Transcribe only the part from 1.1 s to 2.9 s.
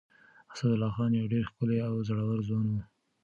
يو ډېر ښکلی او زړور ځوان و.